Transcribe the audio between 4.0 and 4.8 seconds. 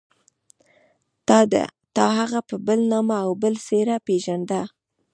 پېژانده.